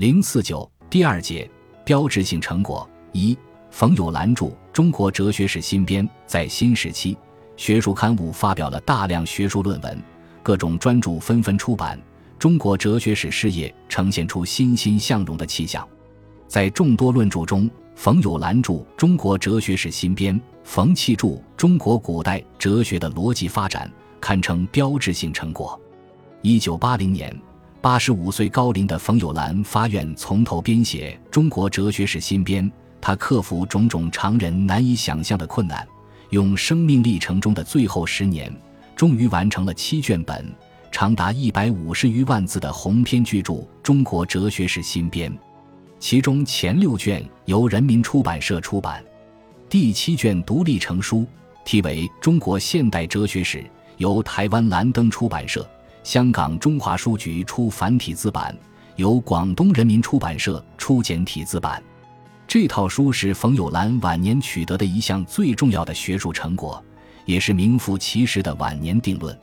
[0.00, 1.46] 零四九第二节
[1.84, 3.36] 标志性成果一，
[3.70, 7.14] 冯友兰著《中国哲学史新编》在新时期
[7.54, 10.02] 学术刊物发表了大量学术论文，
[10.42, 12.00] 各种专著纷纷出版，
[12.38, 15.86] 中国哲学史事业呈现出欣欣向荣的气象。
[16.48, 21.28] 在众多论著中，冯友兰著《中国哲学史新编》，冯契著
[21.58, 23.86] 《中国古代哲学的逻辑发展》，
[24.18, 25.78] 堪称标志性成果。
[26.40, 27.38] 一九八零年，
[27.82, 32.62] 八十五岁高龄的冯友兰发愿从头编写《中国哲学史新编》，
[33.00, 35.86] 他克服种种常人难以想象的困难，
[36.28, 38.54] 用生命历程中的最后十年，
[38.94, 40.44] 终于完成了七卷本、
[40.92, 45.32] 长达一百五十余万字的鸿篇巨著《中国哲学史新编》。
[45.98, 49.02] 其中前六卷由人民出版社出版，
[49.70, 51.26] 第七卷独立成书，
[51.64, 53.58] 题为《中国现代哲学史》，
[53.96, 55.66] 由台湾蓝灯出版社、
[56.02, 58.56] 香港中华书局出繁体字版，
[58.96, 61.82] 由广东人民出版社出简体字版。
[62.48, 66.82] 这套书是冯友兰晚年取得的一项最重要的学术成果，
[67.26, 69.38] 也是名副其实的晚年定论。